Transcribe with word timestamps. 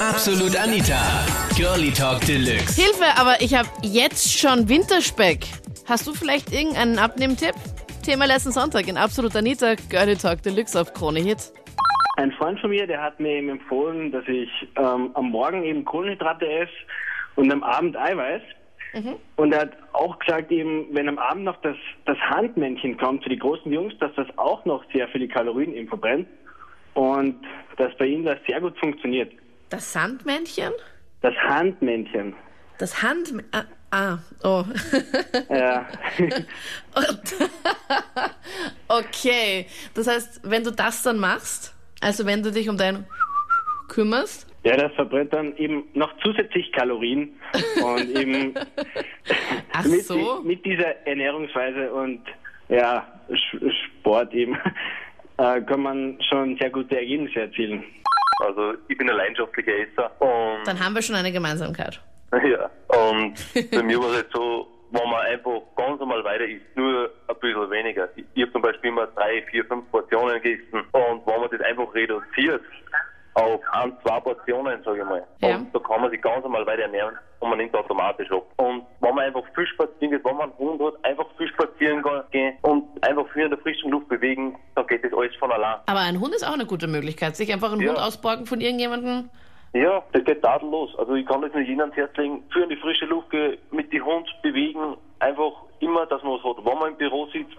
Absolut 0.00 0.54
Anita. 0.56 1.26
Girlie 1.56 1.90
Talk 1.90 2.20
Deluxe. 2.20 2.80
Hilfe, 2.80 3.18
aber 3.18 3.40
ich 3.40 3.52
habe 3.52 3.68
jetzt 3.82 4.38
schon 4.38 4.68
Winterspeck. 4.68 5.44
Hast 5.88 6.06
du 6.06 6.14
vielleicht 6.14 6.52
irgendeinen 6.52 7.00
Abnehmtipp? 7.00 7.54
Thema 8.04 8.26
letzten 8.26 8.52
Sonntag 8.52 8.86
in 8.86 8.96
Absolut 8.96 9.34
Anita, 9.34 9.74
Girlie 9.90 10.14
Talk 10.14 10.40
Deluxe 10.42 10.80
auf 10.80 10.94
Krone 10.94 11.18
Hit. 11.18 11.52
Ein 12.16 12.30
Freund 12.30 12.60
von 12.60 12.70
mir, 12.70 12.86
der 12.86 13.02
hat 13.02 13.18
mir 13.18 13.38
eben 13.38 13.48
empfohlen, 13.48 14.12
dass 14.12 14.22
ich 14.28 14.48
ähm, 14.76 15.10
am 15.14 15.30
Morgen 15.30 15.64
eben 15.64 15.84
Kohlenhydrate 15.84 16.46
esse 16.48 16.72
und 17.34 17.50
am 17.50 17.64
Abend 17.64 17.96
Eiweiß. 17.96 18.42
Und 19.34 19.52
er 19.52 19.62
hat 19.62 19.72
auch 19.94 20.16
gesagt, 20.20 20.52
eben, 20.52 20.86
wenn 20.92 21.08
am 21.08 21.18
Abend 21.18 21.42
noch 21.42 21.60
das, 21.62 21.76
das 22.06 22.18
Handmännchen 22.18 22.96
kommt 22.98 23.24
für 23.24 23.30
die 23.30 23.38
großen 23.38 23.72
Jungs, 23.72 23.94
dass 23.98 24.12
das 24.14 24.28
auch 24.36 24.64
noch 24.64 24.84
sehr 24.92 25.08
viele 25.08 25.26
Kalorien 25.26 25.74
eben 25.74 25.88
verbrennt. 25.88 26.28
Und 26.94 27.36
dass 27.76 27.96
bei 27.96 28.06
ihm 28.06 28.24
das 28.24 28.38
sehr 28.48 28.60
gut 28.60 28.78
funktioniert. 28.78 29.32
Das 29.70 29.92
Sandmännchen? 29.92 30.72
Das 31.20 31.34
Handmännchen. 31.34 32.34
Das 32.78 33.02
Hand... 33.02 33.32
Ah, 33.52 33.64
ah 33.90 34.18
oh. 34.42 34.64
Ja. 35.50 35.86
okay, 38.88 39.66
das 39.94 40.06
heißt, 40.06 40.40
wenn 40.44 40.64
du 40.64 40.70
das 40.70 41.02
dann 41.02 41.18
machst, 41.18 41.74
also 42.00 42.24
wenn 42.26 42.42
du 42.42 42.50
dich 42.50 42.68
um 42.68 42.76
dein 42.76 43.06
kümmerst, 43.88 44.48
ja, 44.64 44.76
das 44.76 44.92
verbrennt 44.94 45.32
dann 45.32 45.56
eben 45.56 45.84
noch 45.94 46.12
zusätzlich 46.22 46.70
Kalorien 46.72 47.32
und 47.82 48.10
eben 48.18 48.54
Ach 49.72 49.84
mit, 49.84 50.04
so. 50.04 50.42
mit 50.42 50.64
dieser 50.64 51.06
Ernährungsweise 51.06 51.92
und 51.92 52.22
ja, 52.68 53.06
Sport 54.00 54.34
eben 54.34 54.58
äh, 55.38 55.60
kann 55.62 55.80
man 55.80 56.18
schon 56.28 56.56
sehr 56.58 56.70
gute 56.70 56.96
Ergebnisse 56.98 57.40
erzielen. 57.40 57.84
Also 58.40 58.74
ich 58.88 58.98
bin 58.98 59.08
ein 59.08 59.16
leidenschaftlicher 59.16 59.72
Esser 59.72 60.20
und 60.20 60.57
dann 60.68 60.78
haben 60.84 60.94
wir 60.94 61.02
schon 61.02 61.16
eine 61.16 61.32
Gemeinsamkeit. 61.32 62.00
ja, 62.32 62.70
und 62.88 63.34
bei 63.70 63.82
mir 63.82 63.98
war 63.98 64.10
es 64.10 64.18
jetzt 64.18 64.32
so, 64.34 64.68
wenn 64.90 65.08
man 65.10 65.20
einfach 65.26 65.60
ganz 65.76 65.98
normal 66.00 66.22
weiter 66.24 66.44
isst, 66.46 66.64
nur 66.76 67.10
ein 67.28 67.36
bisschen 67.40 67.70
weniger. 67.70 68.08
Ich, 68.16 68.24
ich 68.34 68.42
habe 68.42 68.52
zum 68.52 68.62
Beispiel 68.62 68.90
immer 68.90 69.06
drei, 69.08 69.42
vier, 69.50 69.64
fünf 69.64 69.90
Portionen 69.90 70.40
gegessen 70.40 70.80
und 70.92 71.26
wenn 71.26 71.40
man 71.40 71.50
das 71.50 71.60
einfach 71.62 71.92
reduziert 71.94 72.62
auf 73.34 73.60
ein, 73.72 73.92
zwei 74.04 74.18
Portionen, 74.20 74.82
sage 74.84 74.98
ich 74.98 75.04
mal, 75.04 75.24
Ja. 75.40 75.56
und 75.56 75.72
da 75.74 75.78
kann 75.78 76.00
man 76.00 76.10
sich 76.10 76.20
ganz 76.20 76.42
normal 76.42 76.66
weiter 76.66 76.82
ernähren 76.82 77.14
und 77.40 77.50
man 77.50 77.58
nimmt 77.58 77.74
automatisch 77.74 78.30
ab. 78.32 78.42
Und 78.56 78.82
wenn 79.00 79.14
man 79.14 79.24
einfach 79.26 79.42
viel 79.54 79.66
spazieren 79.68 80.10
geht, 80.10 80.24
wenn 80.24 80.36
man 80.36 80.50
einen 80.50 80.58
Hund 80.58 80.82
hat, 80.82 80.94
einfach 81.04 81.26
viel 81.36 81.46
spazieren 81.48 82.02
gehen 82.32 82.56
und 82.62 82.84
einfach 83.06 83.26
viel 83.32 83.44
in 83.44 83.50
der 83.50 83.58
frischen 83.60 83.90
Luft 83.90 84.08
bewegen, 84.08 84.56
dann 84.74 84.86
geht 84.88 85.04
das 85.04 85.12
alles 85.12 85.34
von 85.36 85.52
allein. 85.52 85.76
Aber 85.86 86.00
ein 86.00 86.18
Hund 86.18 86.34
ist 86.34 86.44
auch 86.46 86.54
eine 86.54 86.66
gute 86.66 86.88
Möglichkeit, 86.88 87.36
sich 87.36 87.52
einfach 87.52 87.70
einen 87.72 87.80
Ja. 87.82 87.90
Hund 87.90 87.98
ausborgen 88.00 88.46
von 88.46 88.60
irgendjemandem. 88.60 89.30
Ja, 89.74 90.02
das 90.12 90.24
geht 90.24 90.40
tadellos. 90.42 90.90
Also 90.98 91.14
ich 91.14 91.26
kann 91.26 91.42
das 91.42 91.52
nur 91.52 91.60
jedem 91.62 91.80
ans 91.80 91.96
Herz 91.96 92.16
legen, 92.16 92.42
für 92.52 92.62
in 92.62 92.70
die 92.70 92.76
frische 92.76 93.04
Luft 93.04 93.28
gehen, 93.30 93.58
mit 93.70 93.92
die 93.92 94.00
Hund 94.00 94.26
bewegen, 94.42 94.96
einfach 95.18 95.52
immer, 95.80 96.06
dass 96.06 96.22
man 96.22 96.32
was 96.32 96.42
hat. 96.44 96.64
Wenn 96.64 96.78
man 96.78 96.92
im 96.92 96.96
Büro 96.96 97.26
sitzt, 97.26 97.52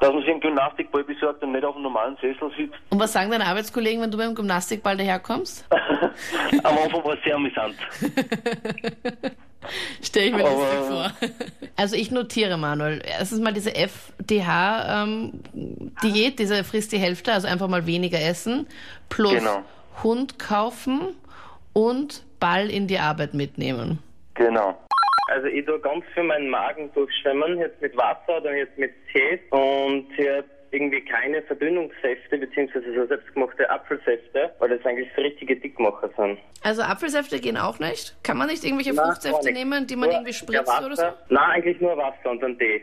dass 0.00 0.12
man 0.12 0.20
sich 0.22 0.30
einen 0.30 0.40
Gymnastikball 0.40 1.04
besorgt 1.04 1.42
und 1.42 1.52
nicht 1.52 1.64
auf 1.64 1.74
einem 1.74 1.84
normalen 1.84 2.16
Sessel 2.16 2.50
sitzt. 2.56 2.74
Und 2.90 3.00
was 3.00 3.12
sagen 3.12 3.30
deine 3.30 3.46
Arbeitskollegen, 3.46 4.02
wenn 4.02 4.10
du 4.10 4.18
beim 4.18 4.34
Gymnastikball 4.34 4.96
daherkommst? 4.96 5.64
Am 5.70 6.76
Anfang 6.78 7.04
war 7.04 7.14
es 7.14 7.22
sehr 7.24 7.36
amüsant. 7.36 7.74
Stell 10.02 10.28
ich 10.28 10.34
mir 10.34 10.44
Aber- 10.46 10.54
lustig 10.54 10.78
vor. 10.88 11.10
Also 11.76 11.96
ich 11.96 12.10
notiere, 12.10 12.56
Manuel. 12.58 13.02
Erstens 13.04 13.40
mal 13.40 13.52
diese 13.52 13.74
FDH-Diät, 13.74 16.38
diese 16.38 16.64
frisst 16.64 16.92
die 16.92 16.98
Hälfte, 16.98 17.32
also 17.32 17.46
einfach 17.48 17.68
mal 17.68 17.86
weniger 17.86 18.20
essen, 18.20 18.66
plus 19.08 19.32
Genau. 19.34 19.62
Hund 20.02 20.38
kaufen 20.38 21.14
und 21.72 22.24
Ball 22.38 22.70
in 22.70 22.86
die 22.86 22.98
Arbeit 22.98 23.34
mitnehmen. 23.34 23.98
Genau. 24.34 24.78
Also 25.28 25.46
ich 25.46 25.64
tue 25.64 25.78
ganz 25.80 26.04
für 26.12 26.22
meinen 26.22 26.50
Magen 26.50 26.90
durchschwimmen, 26.92 27.58
jetzt 27.58 27.80
mit 27.80 27.96
Wasser 27.96 28.38
oder 28.38 28.54
jetzt 28.54 28.76
mit 28.78 28.92
Tee 29.12 29.38
und 29.50 30.06
hier 30.16 30.44
irgendwie 30.72 31.00
keine 31.04 31.42
Verdünnungssäfte 31.42 32.38
beziehungsweise 32.38 32.94
so 32.94 33.06
selbstgemachte 33.06 33.68
Apfelsäfte, 33.68 34.50
weil 34.58 34.68
das 34.68 34.84
eigentlich 34.84 35.08
so 35.14 35.22
richtige 35.22 35.56
Dickmacher 35.56 36.10
sind. 36.16 36.38
Also 36.62 36.82
Apfelsäfte 36.82 37.40
gehen 37.40 37.56
auch 37.56 37.78
nicht? 37.78 38.16
Kann 38.22 38.38
man 38.38 38.48
nicht 38.48 38.64
irgendwelche 38.64 38.94
gar 38.94 39.06
Fruchtsäfte 39.06 39.46
nicht. 39.46 39.54
nehmen, 39.54 39.86
die 39.86 39.96
man 39.96 40.08
Nur 40.08 40.18
irgendwie 40.18 40.32
spritzt 40.32 40.66
Wasser, 40.66 40.86
oder 40.86 40.96
so? 40.96 41.02
Hm. 41.04 41.12
Nein, 41.28 41.50
eigentlich 41.50 41.80
nur 41.80 41.96
Wasser 41.96 42.30
und 42.30 42.40
dann 42.42 42.58
Tee. 42.58 42.82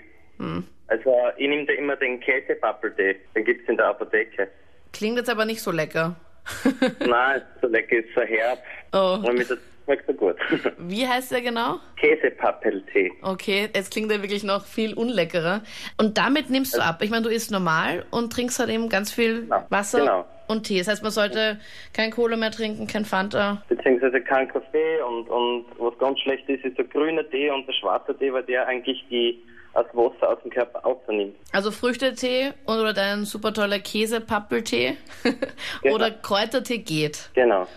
Also 0.87 1.13
ich 1.37 1.47
nehme 1.47 1.65
da 1.65 1.73
immer 1.73 1.95
den 1.95 2.19
Käsepappeltee, 2.19 3.17
den 3.35 3.43
gibt's 3.43 3.67
in 3.67 3.77
der 3.77 3.87
Apotheke. 3.87 4.47
Klingt 4.93 5.17
jetzt 5.17 5.29
aber 5.29 5.45
nicht 5.45 5.61
so 5.61 5.71
lecker. 5.71 6.15
Nein, 7.05 7.41
so 7.61 7.67
lecker 7.67 7.97
ist 7.97 8.07
so 8.15 8.21
herb 8.21 8.59
Oh. 8.93 9.19
und 9.23 9.37
mit 9.37 9.49
das 9.49 9.59
schmeckt 9.85 10.05
so 10.07 10.13
gut. 10.13 10.35
Wie 10.77 11.07
heißt 11.07 11.31
der 11.31 11.41
genau? 11.41 11.79
Käsepappeltee. 11.97 13.11
Okay, 13.21 13.69
jetzt 13.73 13.91
klingt 13.91 14.11
er 14.11 14.21
wirklich 14.21 14.43
noch 14.43 14.65
viel 14.65 14.93
unleckerer. 14.93 15.61
Und 15.97 16.17
damit 16.17 16.49
nimmst 16.49 16.75
du 16.75 16.81
ab. 16.81 17.01
Ich 17.01 17.09
meine, 17.09 17.23
du 17.23 17.29
isst 17.29 17.51
normal 17.51 18.05
und 18.11 18.33
trinkst 18.33 18.59
halt 18.59 18.69
eben 18.69 18.89
ganz 18.89 19.11
viel 19.11 19.41
Genau, 19.43 19.63
Wasser 19.69 19.99
genau. 19.99 20.25
und 20.47 20.63
Tee. 20.63 20.79
Das 20.79 20.87
heißt, 20.89 21.03
man 21.03 21.11
sollte 21.11 21.59
kein 21.93 22.11
Cola 22.11 22.35
mehr 22.37 22.51
trinken, 22.51 22.87
kein 22.87 23.05
Fanta. 23.05 23.61
beziehungsweise 23.69 24.19
kein 24.21 24.47
Kaffee 24.49 25.01
und, 25.01 25.29
und 25.29 25.65
was 25.77 25.97
ganz 25.99 26.19
schlecht 26.19 26.47
ist, 26.49 26.65
ist 26.65 26.77
der 26.77 26.85
grüne 26.85 27.27
Tee 27.29 27.49
und 27.49 27.65
der 27.67 27.73
schwarze 27.73 28.17
Tee, 28.17 28.31
weil 28.33 28.43
der 28.43 28.67
eigentlich 28.67 29.03
die 29.09 29.41
das 29.73 29.85
Wasser 29.93 30.29
aus 30.31 30.41
dem 30.41 30.49
Körper 30.49 30.83
aufnimmt. 30.85 31.35
Also 31.51 31.69
Früchtetee 31.69 32.51
oder 32.65 32.93
dein 32.93 33.25
super 33.25 33.53
toller 33.53 33.77
Käsepappeltee 33.77 34.97
oder 35.91 36.09
Kräutertee 36.09 36.79
geht. 36.79 37.29
Genau. 37.35 37.67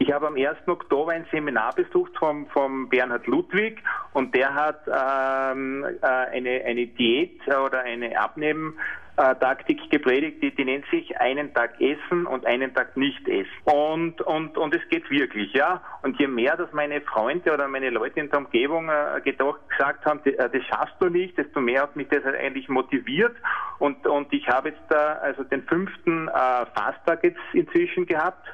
Ich 0.00 0.12
habe 0.12 0.26
am 0.26 0.34
1. 0.34 0.56
Oktober 0.66 1.12
ein 1.12 1.24
Seminar 1.30 1.72
besucht 1.72 2.16
vom, 2.18 2.48
vom 2.48 2.88
Bernhard 2.88 3.28
Ludwig 3.28 3.80
und 4.12 4.34
der 4.34 4.52
hat 4.52 4.80
ähm, 4.88 5.84
äh, 5.84 6.06
eine, 6.06 6.64
eine 6.64 6.88
Diät 6.88 7.40
oder 7.46 7.82
eine 7.82 8.18
Abnehmtaktik 8.18 9.88
gepredigt, 9.90 10.42
die, 10.42 10.52
die 10.52 10.64
nennt 10.64 10.84
sich 10.90 11.16
einen 11.20 11.54
Tag 11.54 11.80
essen 11.80 12.26
und 12.26 12.44
einen 12.44 12.74
Tag 12.74 12.96
nicht 12.96 13.28
essen. 13.28 13.48
Und, 13.66 14.20
und, 14.22 14.58
und 14.58 14.74
es 14.74 14.82
geht 14.88 15.08
wirklich, 15.12 15.52
ja. 15.52 15.80
Und 16.02 16.18
je 16.18 16.26
mehr, 16.26 16.56
dass 16.56 16.72
meine 16.72 17.00
Freunde 17.00 17.54
oder 17.54 17.68
meine 17.68 17.90
Leute 17.90 18.18
in 18.18 18.30
der 18.30 18.40
Umgebung 18.40 18.88
äh, 18.88 19.20
gedacht, 19.20 19.60
gesagt 19.68 20.04
haben, 20.06 20.20
äh, 20.24 20.50
das 20.50 20.64
schaffst 20.64 20.96
du 20.98 21.08
nicht, 21.08 21.38
desto 21.38 21.60
mehr 21.60 21.82
hat 21.82 21.94
mich 21.94 22.08
das 22.08 22.24
eigentlich 22.24 22.68
motiviert. 22.68 23.36
Und, 23.78 24.04
und 24.08 24.32
ich 24.32 24.48
habe 24.48 24.70
jetzt 24.70 24.82
da 24.88 25.18
also 25.22 25.44
den 25.44 25.62
fünften 25.62 26.26
äh, 26.26 26.66
Fasttag 26.74 27.22
jetzt 27.22 27.38
inzwischen 27.52 28.06
gehabt 28.06 28.44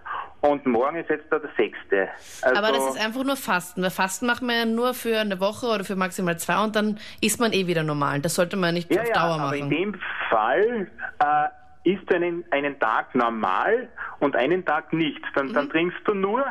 und 0.42 0.64
morgen 0.66 0.96
ist 0.96 1.10
jetzt 1.10 1.26
da 1.30 1.38
der 1.38 1.50
sechste. 1.56 2.08
Also, 2.42 2.56
Aber 2.56 2.72
das 2.72 2.94
ist 2.94 3.04
einfach 3.04 3.24
nur 3.24 3.36
Fasten. 3.36 3.82
Weil 3.82 3.90
Fasten 3.90 4.26
macht 4.26 4.42
man 4.42 4.56
ja 4.56 4.64
nur 4.64 4.94
für 4.94 5.18
eine 5.18 5.38
Woche 5.40 5.66
oder 5.66 5.84
für 5.84 5.96
maximal 5.96 6.38
zwei 6.38 6.62
und 6.62 6.74
dann 6.76 6.98
isst 7.20 7.40
man 7.40 7.52
eh 7.52 7.66
wieder 7.66 7.82
normal. 7.82 8.20
Das 8.20 8.34
sollte 8.36 8.56
man 8.56 8.74
nicht 8.74 8.92
ja, 8.94 9.02
auf 9.02 9.08
ja, 9.08 9.14
Dauer 9.14 9.40
aber 9.40 9.56
in 9.56 9.64
machen. 9.68 9.70
dem 9.70 10.00
Fall 10.30 10.86
äh, 11.18 11.90
isst 11.90 12.10
du 12.10 12.16
einen, 12.16 12.44
einen 12.50 12.78
Tag 12.78 13.14
normal 13.14 13.88
und 14.20 14.34
einen 14.36 14.64
Tag 14.64 14.92
nicht. 14.92 15.20
Dann, 15.34 15.48
Mhm. 15.48 15.52
dann 15.54 15.70
trinkst 15.70 15.98
du 16.04 16.14
nur, 16.14 16.44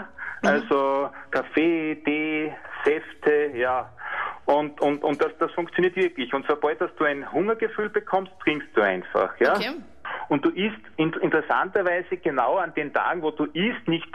also 0.44 1.10
Kaffee, 1.32 1.96
Tee, 2.06 2.54
Säfte, 2.86 3.52
ja. 3.58 3.90
Und, 4.46 4.82
und, 4.82 5.04
und 5.04 5.22
das, 5.22 5.32
das 5.40 5.52
funktioniert 5.52 5.96
wirklich. 5.96 6.34
Und 6.34 6.46
sobald 6.48 6.82
dass 6.82 6.90
du 6.96 7.04
ein 7.04 7.32
Hungergefühl 7.32 7.90
bekommst, 7.90 8.32
trinkst 8.44 8.70
du 8.76 8.82
einfach, 8.82 9.30
ja. 9.40 9.56
Okay. 9.56 9.72
Und 10.30 10.46
du 10.46 10.50
isst 10.50 10.80
in, 10.98 11.12
interessanterweise 11.14 12.18
genau 12.18 12.58
an 12.58 12.74
den 12.76 12.94
Tagen, 12.94 13.22
wo 13.22 13.32
du 13.32 13.46
isst, 13.46 13.88
nicht 13.88 14.10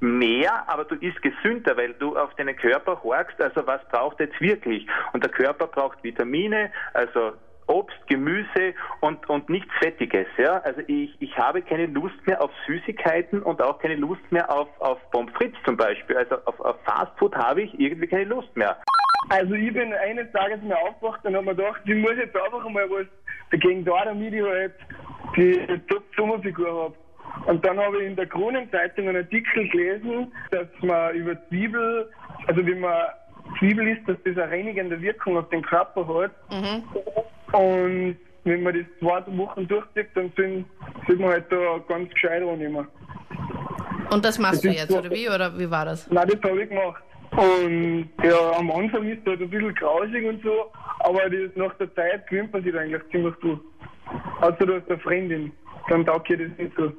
mehr, 0.00 0.64
aber 0.66 0.84
du 0.84 0.94
isst 0.96 1.20
gesünder, 1.22 1.76
weil 1.76 1.94
du 1.94 2.16
auf 2.16 2.34
deinen 2.34 2.56
Körper 2.56 3.02
horchst, 3.02 3.40
also 3.40 3.66
was 3.66 3.86
braucht 3.88 4.18
jetzt 4.20 4.40
wirklich? 4.40 4.86
Und 5.12 5.22
der 5.22 5.30
Körper 5.30 5.66
braucht 5.66 6.02
Vitamine, 6.02 6.72
also 6.94 7.32
Obst, 7.66 7.96
Gemüse 8.08 8.74
und, 9.00 9.28
und 9.28 9.48
nichts 9.48 9.72
Fettiges. 9.80 10.26
Ja? 10.36 10.58
Also 10.64 10.80
ich, 10.88 11.14
ich 11.20 11.36
habe 11.38 11.62
keine 11.62 11.86
Lust 11.86 12.26
mehr 12.26 12.42
auf 12.42 12.50
Süßigkeiten 12.66 13.42
und 13.42 13.62
auch 13.62 13.78
keine 13.78 13.96
Lust 13.96 14.22
mehr 14.30 14.50
auf, 14.50 14.68
auf 14.80 14.98
Pommes 15.12 15.32
frites 15.34 15.58
zum 15.64 15.76
Beispiel. 15.76 16.16
Also 16.16 16.36
auf, 16.46 16.58
auf 16.60 16.76
Fastfood 16.84 17.36
habe 17.36 17.62
ich 17.62 17.78
irgendwie 17.78 18.08
keine 18.08 18.24
Lust 18.24 18.54
mehr. 18.56 18.76
Also 19.28 19.54
ich 19.54 19.72
bin 19.72 19.92
eines 19.92 20.32
Tages 20.32 20.60
mal 20.62 20.74
aufgewacht 20.76 21.24
und 21.24 21.36
habe 21.36 21.46
mir 21.46 21.54
gedacht, 21.54 21.80
ich 21.84 21.94
muss 21.94 22.16
jetzt 22.16 22.34
einfach 22.36 22.68
mal 22.68 22.90
was 22.90 23.06
dagegen 23.52 23.84
da, 23.84 24.04
damit 24.04 24.32
ich 24.32 24.42
halt 24.42 24.74
die 25.36 25.60
Top-Sommerfigur 25.88 26.84
habe. 26.84 26.94
Und 27.46 27.64
dann 27.64 27.78
habe 27.78 27.98
ich 28.02 28.08
in 28.08 28.16
der 28.16 28.26
Kronenzeitung 28.26 29.08
einen 29.08 29.18
Artikel 29.18 29.68
gelesen, 29.68 30.32
dass 30.50 30.66
man 30.82 31.14
über 31.14 31.36
Zwiebel, 31.48 32.10
also 32.46 32.66
wenn 32.66 32.80
man 32.80 32.96
Zwiebel 33.58 33.88
isst, 33.88 34.08
dass 34.08 34.16
das 34.24 34.36
eine 34.36 34.50
reinigende 34.50 35.00
Wirkung 35.00 35.36
auf 35.38 35.48
den 35.50 35.62
Körper 35.62 36.06
hat. 36.06 36.32
Und 37.52 38.16
wenn 38.44 38.62
man 38.62 38.74
das 38.74 38.84
zwei 39.00 39.36
Wochen 39.36 39.66
durchzieht, 39.68 40.08
dann 40.14 40.32
sind, 40.36 40.66
sind 41.06 41.18
wir 41.18 41.28
halt 41.28 41.44
da 41.50 41.78
ganz 41.88 42.10
gescheit 42.12 42.42
annehmen. 42.42 42.86
Und 44.10 44.24
das 44.24 44.38
machst 44.38 44.64
du 44.64 44.68
Das 44.68 44.76
ist 44.76 44.82
jetzt, 44.82 44.92
so- 44.92 44.98
oder 44.98 45.10
wie? 45.10 45.28
Oder 45.28 45.56
wie 45.58 45.70
war 45.70 45.84
das? 45.84 46.10
Nein, 46.10 46.28
das 46.28 46.50
habe 46.50 46.62
ich 46.62 46.68
gemacht. 46.68 47.02
Und 47.36 48.08
ja, 48.22 48.52
am 48.56 48.70
Anfang 48.70 49.08
ist 49.08 49.20
es 49.20 49.26
halt 49.26 49.40
ein 49.40 49.50
bisschen 49.50 49.74
grausig 49.74 50.24
und 50.26 50.42
so, 50.42 50.72
aber 51.00 51.30
das, 51.30 51.50
nach 51.54 51.72
der 51.74 51.94
Zeit 51.94 52.26
gewöhnt 52.26 52.52
man 52.52 52.62
sich 52.64 52.76
eigentlich 52.76 53.02
ziemlich 53.10 53.38
gut. 53.40 53.60
Außer 54.40 54.66
du 54.66 54.80
hast 54.80 54.90
eine 54.90 54.98
Freundin. 54.98 55.52
dann 55.88 56.04
taugt 56.04 56.28
ihr 56.30 56.48
das 56.48 56.58
nicht 56.58 56.72
so. 56.76 56.92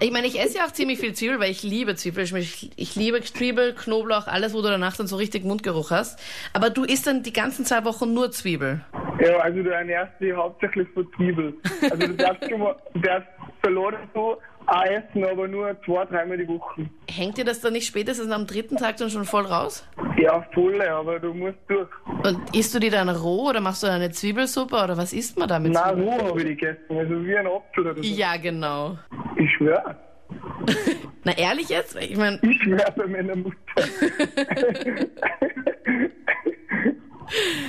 Ich 0.00 0.12
meine, 0.12 0.26
ich 0.26 0.38
esse 0.38 0.58
ja 0.58 0.66
auch 0.66 0.72
ziemlich 0.72 0.98
viel 0.98 1.14
Zwiebel, 1.14 1.40
weil 1.40 1.50
ich 1.50 1.62
liebe 1.62 1.94
Zwiebel. 1.94 2.24
Ich, 2.24 2.70
ich 2.76 2.96
liebe 2.96 3.22
Zwiebel, 3.22 3.74
Knoblauch, 3.74 4.26
alles, 4.26 4.52
wo 4.52 4.60
du 4.60 4.68
danach 4.68 4.96
dann 4.96 5.06
so 5.06 5.16
richtig 5.16 5.44
Mundgeruch 5.44 5.90
hast. 5.90 6.20
Aber 6.52 6.68
du 6.70 6.84
isst 6.84 7.06
dann 7.06 7.22
die 7.22 7.32
ganzen 7.32 7.64
zwei 7.64 7.84
Wochen 7.84 8.12
nur 8.12 8.30
Zwiebel. 8.30 8.84
Ja, 9.20 9.38
also 9.38 9.62
du 9.62 9.70
ernährst 9.70 10.20
dich 10.20 10.34
hauptsächlich 10.34 10.88
von 10.92 11.08
Zwiebel. 11.16 11.54
Also 11.90 12.06
du 12.06 12.14
darfst, 12.14 12.50
du 12.50 13.00
darfst 13.00 13.28
verloren 13.60 13.96
so 14.14 14.38
auch 14.66 14.84
essen, 14.84 15.24
aber 15.24 15.48
nur 15.48 15.74
zwei, 15.84 16.04
dreimal 16.04 16.36
die 16.36 16.46
Woche. 16.48 16.88
Hängt 17.10 17.38
dir 17.38 17.44
das 17.44 17.60
dann 17.60 17.72
nicht 17.72 17.86
spätestens 17.86 18.30
am 18.30 18.46
dritten 18.46 18.76
Tag 18.76 18.98
dann 18.98 19.08
schon 19.10 19.24
voll 19.24 19.46
raus? 19.46 19.86
Ja, 20.18 20.44
voll, 20.52 20.80
aber 20.82 21.18
du 21.18 21.32
musst 21.32 21.58
durch. 21.68 21.88
Und 22.24 22.54
isst 22.54 22.74
du 22.74 22.78
die 22.78 22.90
dann 22.90 23.08
roh 23.08 23.48
oder 23.48 23.60
machst 23.60 23.82
du 23.82 23.86
dann 23.86 23.96
eine 23.96 24.10
Zwiebelsuppe 24.10 24.76
oder 24.76 24.96
was 24.96 25.12
isst 25.12 25.38
man 25.38 25.48
damit? 25.48 25.72
Nein, 25.72 26.00
roh 26.02 26.12
habe 26.12 26.38
ich 26.40 26.46
die 26.48 26.56
gegessen, 26.56 26.98
also 26.98 27.24
wie 27.24 27.36
ein 27.36 27.46
Apfel 27.46 27.86
oder 27.86 27.94
so. 27.94 28.02
Ja, 28.02 28.36
genau. 28.36 28.98
Ich 29.36 29.50
schwöre. 29.56 29.96
Na 31.24 31.32
ehrlich 31.36 31.68
jetzt? 31.70 31.96
Ich 31.96 32.16
meine, 32.16 32.38
Ich 32.42 32.62
schwöre 32.62 32.92
bei 32.96 33.06
meiner 33.06 33.36
Mutter. 33.36 33.56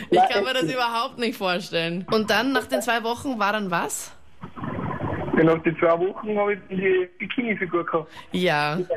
ich 0.09 0.19
kann 0.29 0.43
mir 0.43 0.53
das 0.53 0.63
überhaupt 0.63 1.17
nicht 1.17 1.37
vorstellen. 1.37 2.05
Und 2.11 2.29
dann 2.29 2.51
nach 2.51 2.65
den 2.65 2.81
zwei 2.81 3.03
Wochen 3.03 3.39
war 3.39 3.53
dann 3.53 3.71
was? 3.71 4.11
Ja, 5.39 5.45
nach 5.45 5.63
den 5.63 5.77
zwei 5.77 5.97
Wochen 5.97 6.37
habe 6.37 6.53
ich 6.53 6.59
die 6.69 7.09
Bikini-Figur 7.17 7.85
gehabt. 7.85 8.11
Ja. 8.33 8.77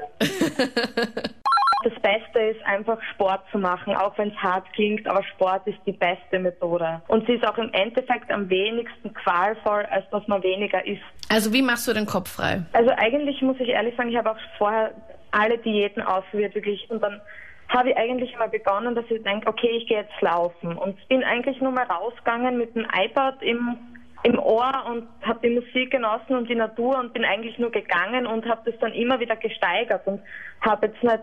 Das 1.84 1.94
Beste 1.94 2.38
ist 2.38 2.64
einfach 2.64 2.96
Sport 3.12 3.40
zu 3.50 3.58
machen, 3.58 3.96
auch 3.96 4.16
wenn 4.16 4.28
es 4.28 4.36
hart 4.36 4.72
klingt, 4.72 5.04
aber 5.08 5.20
Sport 5.24 5.66
ist 5.66 5.80
die 5.84 5.90
beste 5.90 6.38
Methode. 6.38 7.02
Und 7.08 7.26
sie 7.26 7.32
ist 7.32 7.44
auch 7.44 7.58
im 7.58 7.72
Endeffekt 7.72 8.30
am 8.30 8.48
wenigsten 8.48 9.12
qualvoll, 9.14 9.84
als 9.90 10.08
dass 10.10 10.24
man 10.28 10.40
weniger 10.44 10.86
isst. 10.86 11.02
Also 11.28 11.52
wie 11.52 11.60
machst 11.60 11.88
du 11.88 11.92
den 11.92 12.06
Kopf 12.06 12.34
frei? 12.34 12.62
Also 12.72 12.92
eigentlich 12.98 13.42
muss 13.42 13.56
ich 13.58 13.70
ehrlich 13.70 13.96
sagen, 13.96 14.10
ich 14.10 14.16
habe 14.16 14.30
auch 14.30 14.38
vorher 14.58 14.92
alle 15.32 15.58
Diäten 15.58 16.02
ausprobiert, 16.02 16.54
wirklich. 16.54 16.88
Und 16.88 17.02
dann 17.02 17.20
habe 17.68 17.90
ich 17.90 17.96
eigentlich 17.96 18.38
mal 18.38 18.48
begonnen, 18.48 18.94
dass 18.94 19.06
ich 19.10 19.20
denke, 19.24 19.48
okay, 19.48 19.70
ich 19.76 19.88
gehe 19.88 20.02
jetzt 20.02 20.20
laufen. 20.20 20.76
Und 20.76 20.96
bin 21.08 21.24
eigentlich 21.24 21.60
nur 21.60 21.72
mal 21.72 21.86
rausgegangen 21.86 22.58
mit 22.58 22.76
dem 22.76 22.86
iPad 22.94 23.42
im, 23.42 23.76
im 24.22 24.38
Ohr 24.38 24.84
und 24.88 25.08
habe 25.22 25.40
die 25.42 25.54
Musik 25.54 25.90
genossen 25.90 26.36
und 26.36 26.48
die 26.48 26.54
Natur 26.54 26.98
und 26.98 27.12
bin 27.12 27.24
eigentlich 27.24 27.58
nur 27.58 27.70
gegangen 27.70 28.26
und 28.26 28.46
habe 28.48 28.70
das 28.70 28.78
dann 28.80 28.92
immer 28.92 29.20
wieder 29.20 29.36
gesteigert 29.36 30.06
und 30.06 30.20
habe 30.60 30.86
jetzt 30.86 31.02
nicht 31.02 31.22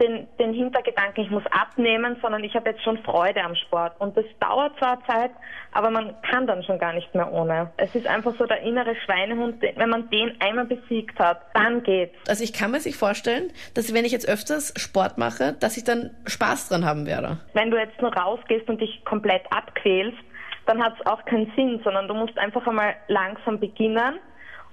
den, 0.00 0.28
den 0.38 0.54
Hintergedanken, 0.54 1.24
ich 1.24 1.30
muss 1.30 1.42
abnehmen, 1.50 2.16
sondern 2.22 2.44
ich 2.44 2.54
habe 2.54 2.70
jetzt 2.70 2.82
schon 2.82 2.98
Freude 2.98 3.42
am 3.42 3.54
Sport. 3.54 4.00
Und 4.00 4.16
das 4.16 4.24
dauert 4.40 4.76
zwar 4.78 5.04
Zeit, 5.06 5.30
aber 5.72 5.90
man 5.90 6.14
kann 6.22 6.46
dann 6.46 6.62
schon 6.62 6.78
gar 6.78 6.92
nicht 6.92 7.12
mehr 7.14 7.32
ohne. 7.32 7.70
Es 7.76 7.94
ist 7.94 8.06
einfach 8.06 8.34
so 8.38 8.46
der 8.46 8.62
innere 8.62 8.94
Schweinehund, 9.04 9.60
wenn 9.60 9.90
man 9.90 10.08
den 10.10 10.40
einmal 10.40 10.66
besiegt 10.66 11.18
hat, 11.18 11.40
dann 11.54 11.82
geht's. 11.82 12.16
Also 12.28 12.44
ich 12.44 12.52
kann 12.52 12.70
mir 12.70 12.80
sich 12.80 12.96
vorstellen, 12.96 13.52
dass 13.74 13.92
wenn 13.92 14.04
ich 14.04 14.12
jetzt 14.12 14.28
öfters 14.28 14.72
Sport 14.76 15.18
mache, 15.18 15.54
dass 15.58 15.76
ich 15.76 15.84
dann 15.84 16.10
Spaß 16.26 16.68
dran 16.68 16.84
haben 16.84 17.06
werde. 17.06 17.38
Wenn 17.54 17.70
du 17.70 17.78
jetzt 17.78 18.00
nur 18.00 18.14
rausgehst 18.14 18.68
und 18.68 18.80
dich 18.80 19.04
komplett 19.04 19.42
abquälst, 19.50 20.18
dann 20.68 20.82
hat 20.82 20.94
es 21.00 21.06
auch 21.06 21.24
keinen 21.24 21.50
Sinn, 21.56 21.80
sondern 21.82 22.08
du 22.08 22.14
musst 22.14 22.38
einfach 22.38 22.66
einmal 22.66 22.94
langsam 23.08 23.58
beginnen 23.58 24.20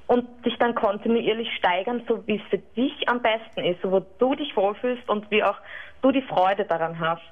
und 0.07 0.45
dich 0.45 0.57
dann 0.59 0.75
kontinuierlich 0.75 1.49
steigern, 1.57 2.03
so 2.07 2.25
wie 2.27 2.35
es 2.35 2.41
für 2.49 2.57
dich 2.57 3.07
am 3.07 3.21
besten 3.21 3.61
ist, 3.61 3.81
so 3.81 3.91
wo 3.91 4.05
du 4.19 4.35
dich 4.35 4.55
wohlfühlst 4.55 5.07
und 5.09 5.29
wie 5.31 5.43
auch 5.43 5.57
du 6.01 6.11
die 6.11 6.21
Freude 6.21 6.65
daran 6.65 6.99
hast. 6.99 7.23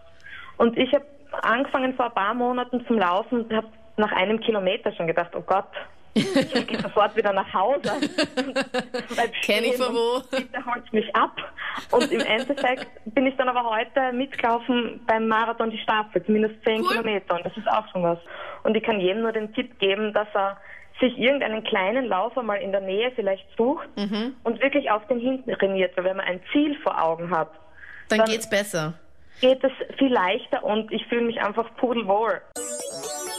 Und 0.57 0.77
ich 0.77 0.94
habe 0.94 1.06
angefangen 1.42 1.94
vor 1.95 2.06
ein 2.06 2.13
paar 2.13 2.33
Monaten 2.33 2.86
zum 2.88 2.98
Laufen 2.98 3.44
und 3.44 3.54
habe 3.54 3.68
nach 3.98 4.12
einem 4.13 4.39
Kilometer 4.39 4.92
schon 4.94 5.07
gedacht, 5.07 5.31
oh 5.36 5.42
Gott, 5.42 5.69
ich 6.15 6.68
gehe 6.68 6.80
sofort 6.81 7.15
wieder 7.15 7.33
nach 7.33 7.51
Hause. 7.54 7.92
Kenn 9.44 9.63
ich 9.63 9.77
von 9.77 9.94
wo. 9.95 10.21
Bitte 10.31 10.65
holt 10.65 10.92
mich 10.94 11.15
ab. 11.15 11.36
Und 11.92 12.12
im 12.12 12.21
Endeffekt 12.21 12.88
bin 13.06 13.25
ich 13.25 13.36
dann 13.38 13.50
aber 13.50 13.63
heute 13.69 14.13
mitgelaufen 14.13 15.01
beim 15.07 15.27
Marathon 15.27 15.71
die 15.71 15.77
Staffel, 15.80 16.24
zumindest 16.25 16.56
10 16.63 16.81
Cool. 16.81 16.89
Kilometer. 16.89 17.36
Und 17.36 17.45
das 17.45 17.56
ist 17.57 17.68
auch 17.68 17.88
schon 17.92 18.04
was. 18.04 18.19
Und 18.63 18.75
ich 18.75 18.83
kann 18.83 19.00
jedem 19.00 19.24
nur 19.24 19.31
den 19.31 19.54
Tipp 19.54 19.80
geben, 19.80 20.13
dass 20.13 20.27
er 20.33 20.57
sich 21.00 21.18
irgendeinen 21.18 21.63
kleinen 21.63 22.06
Laufer 22.06 22.44
mal 22.44 22.56
in 22.62 22.71
der 22.71 22.81
Nähe 22.81 23.12
vielleicht 23.15 23.45
sucht 23.57 23.88
Mhm. 23.98 24.36
und 24.44 24.62
wirklich 24.62 24.92
auf 24.92 25.06
den 25.07 25.19
hinten 25.19 25.51
trainiert. 25.54 25.98
Weil 25.98 26.04
wenn 26.06 26.18
man 26.18 26.25
ein 26.27 26.42
Ziel 26.51 26.77
vor 26.83 27.01
Augen 27.01 27.31
hat, 27.31 27.50
Dann, 28.10 28.19
Dann- 28.19 28.27
geht's 28.30 28.48
besser. 28.50 28.94
geht 29.42 29.63
es 29.63 29.71
viel 29.98 30.13
leichter 30.13 30.63
und 30.63 30.92
ich 30.92 31.06
fühle 31.07 31.21
mich 31.24 31.42
einfach 31.42 31.65
pudelwohl. 31.77 32.39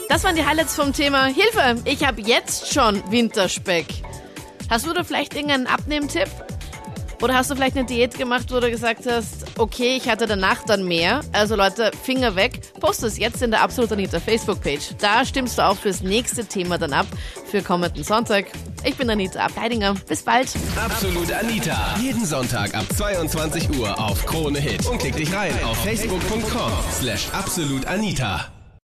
Das 0.08 0.22
waren 0.24 0.36
die 0.36 0.44
Highlights 0.44 0.74
vom 0.74 0.92
Thema 0.92 1.26
Hilfe. 1.26 1.76
Ich 1.84 2.04
habe 2.06 2.20
jetzt 2.20 2.72
schon 2.72 3.02
Winterspeck. 3.10 3.86
Hast 4.70 4.86
du 4.86 4.92
da 4.92 5.02
vielleicht 5.02 5.34
irgendeinen 5.34 5.66
Abnehmtipp? 5.66 6.28
Oder 7.22 7.34
hast 7.34 7.50
du 7.50 7.54
vielleicht 7.54 7.76
eine 7.76 7.86
Diät 7.86 8.18
gemacht, 8.18 8.46
wo 8.50 8.60
du 8.60 8.70
gesagt 8.70 9.06
hast, 9.08 9.46
okay, 9.56 9.96
ich 9.96 10.08
hatte 10.08 10.26
danach 10.26 10.62
dann 10.64 10.84
mehr. 10.84 11.20
Also 11.32 11.56
Leute, 11.56 11.90
Finger 12.02 12.36
weg. 12.36 12.60
Post 12.80 13.02
es 13.02 13.18
jetzt 13.18 13.40
in 13.40 13.50
der 13.50 13.62
Absolut 13.62 13.90
Anita 13.92 14.20
Facebook-Page. 14.20 14.96
Da 14.98 15.24
stimmst 15.24 15.56
du 15.56 15.62
auch 15.62 15.76
fürs 15.76 16.02
nächste 16.02 16.44
Thema 16.44 16.76
dann 16.76 16.92
ab 16.92 17.06
für 17.50 17.62
kommenden 17.62 18.04
Sonntag. 18.04 18.46
Ich 18.84 18.96
bin 18.96 19.08
Anita 19.08 19.40
Ableidinger. 19.40 19.94
Bis 20.06 20.22
bald. 20.22 20.52
Absolut 20.76 21.32
Anita. 21.32 21.96
Jeden 21.98 22.26
Sonntag 22.26 22.74
ab 22.74 22.84
22 22.94 23.78
Uhr 23.78 23.98
auf 23.98 24.26
Krone 24.26 24.60
Hit. 24.60 24.84
Und 24.86 24.98
klick 24.98 25.16
dich 25.16 25.32
rein 25.32 25.54
auf 25.64 25.82
facebook.com 25.82 26.72
slash 26.92 27.28
absolutanita. 27.32 28.53